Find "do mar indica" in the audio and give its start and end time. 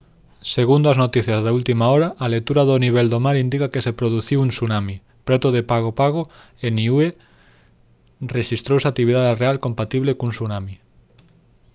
3.13-3.71